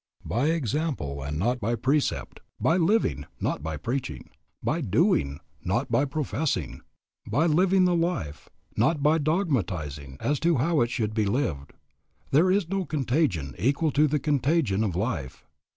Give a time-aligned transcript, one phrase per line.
[0.25, 2.39] By example and not by precept.
[2.59, 4.31] By living, not by preaching.
[4.63, 6.81] By doing, not by professing.
[7.29, 11.73] By living the life, not by dogmatizing as to how it should be lived.
[12.31, 15.45] There is no contagion equal to the contagion of life.